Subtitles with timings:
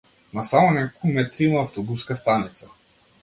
[0.37, 2.67] На само неколку метри има автобуска станица.